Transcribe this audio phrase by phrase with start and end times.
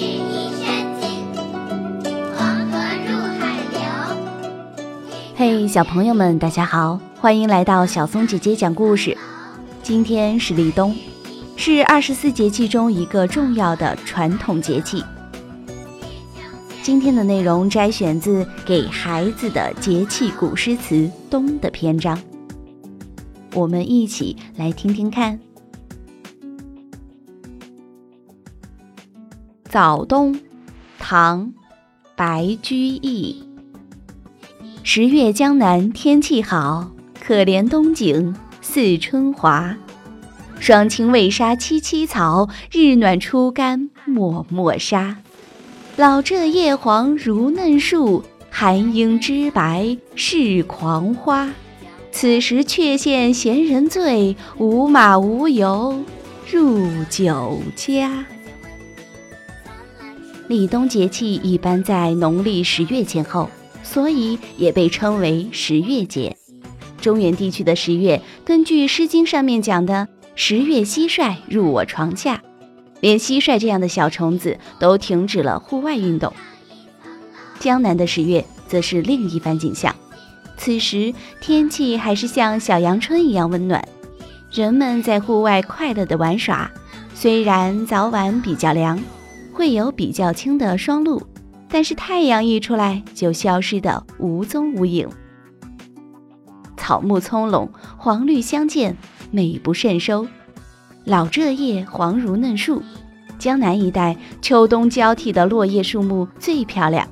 [0.00, 0.64] 日益深
[0.98, 1.10] 尽，
[2.34, 3.78] 黄河入海流。
[5.36, 9.14] 嘿小朋友们，大家好，欢迎来到小松姐姐讲故事。
[9.82, 10.96] 今天是立冬，
[11.54, 15.04] 是二十四节气中一个重要的传统节气。
[16.82, 20.94] 今天的内容摘选自《给孩子的节气古诗词·
[21.28, 22.18] 冬》的篇章，
[23.52, 25.38] 我们一起来听听看。
[29.70, 30.36] 早冬，
[30.98, 31.46] 唐·
[32.16, 33.44] 白居易。
[34.82, 36.90] 十月江南天气好，
[37.24, 39.76] 可怜冬景似春华。
[40.58, 45.18] 霜青未杀萋萋草，日暖初干漠漠沙。
[45.94, 51.48] 老柘叶黄如嫩树，寒英枝白是狂花。
[52.10, 56.02] 此时却羡闲人醉，无马无油
[56.50, 58.24] 入酒家。
[60.50, 63.48] 立冬节气一般在农历十月前后，
[63.84, 66.36] 所以也被称为十月节。
[67.00, 72.42] 中原地区的十月，根据《诗经》上面讲的“十月蟋蟀入我床下”。
[72.98, 76.32] 连蟋蟀这样的小虫子都停止了户外运动。
[77.60, 79.94] 江南的十月则是另一番景象，
[80.56, 83.86] 此时天气还是像小阳春一样温暖，
[84.50, 86.68] 人们在户外快乐地玩耍。
[87.14, 89.00] 虽然早晚比较凉，
[89.52, 91.22] 会有比较轻的霜露，
[91.68, 95.08] 但是太阳一出来就消失得无踪无影。
[96.76, 98.96] 草木葱茏，黄绿相间，
[99.30, 100.26] 美不胜收。
[101.04, 102.82] 老柘叶黄如嫩树，
[103.38, 107.06] 江南一带秋冬交替的落叶树木最漂亮。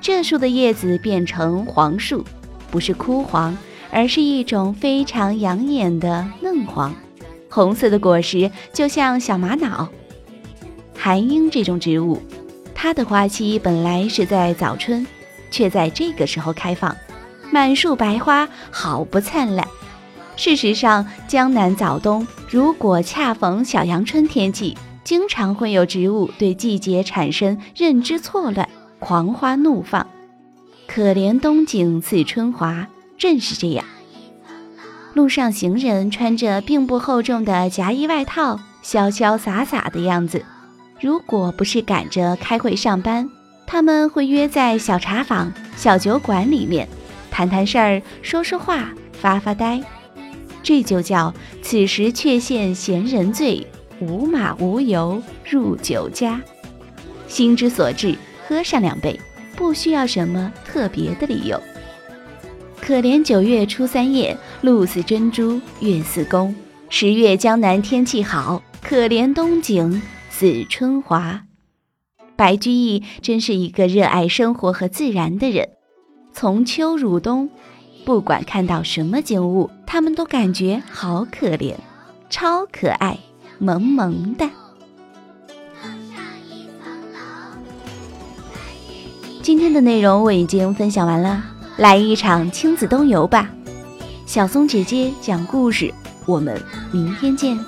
[0.00, 2.24] 这树的叶子变成黄树，
[2.70, 3.56] 不是枯黄，
[3.90, 6.94] 而是一种非常养眼的嫩黄。
[7.50, 9.88] 红色的果实就像小玛瑙。
[11.00, 12.20] 寒樱这种植物，
[12.74, 15.06] 它的花期本来是在早春，
[15.48, 16.94] 却在这个时候开放，
[17.52, 19.66] 满树白花，好不灿烂。
[20.36, 30.06] 事实上，江南早冬如果恰逢小阳春天气，经常会有植物对季节产生认知错乱，狂花怒放。
[30.88, 33.84] 可怜冬景似春华，正是这样。
[35.14, 40.44] 路上行人穿着并不厚重的夹衣外套，潇潇洒洒的样子。
[41.00, 43.28] 如果不是赶着开会上班，
[43.66, 46.88] 他们会约在小茶坊、小酒馆里面，
[47.30, 49.80] 谈谈事儿，说说话，发发呆。
[50.62, 51.32] 这就叫
[51.62, 53.64] 此时却羡闲人醉，
[54.00, 56.40] 无马无油入酒家。
[57.28, 58.16] 心之所至，
[58.46, 59.18] 喝上两杯，
[59.54, 61.62] 不需要什么特别的理由。
[62.80, 66.54] 可怜九月初三夜，露似珍珠，月似弓。
[66.90, 70.00] 十月江南天气好，可怜冬景
[70.38, 71.42] 紫春华。
[72.36, 75.70] 白居易真是一个热爱生活和自然的人，
[76.32, 77.50] 从秋入冬。
[78.04, 81.74] 不管看到什么景物，他们都感觉好可怜，
[82.30, 83.18] 超可爱，
[83.58, 84.48] 萌萌的。
[89.42, 91.42] 今天的内容我已经分享完了，
[91.78, 93.50] 来一场亲子冬游吧！
[94.24, 95.92] 小松姐姐讲故事，
[96.26, 96.62] 我们
[96.92, 97.58] 明天见。